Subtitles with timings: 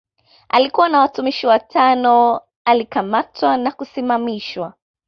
[0.49, 4.73] Alikuwa na watumishi watano alikamatwa na kusimamishwa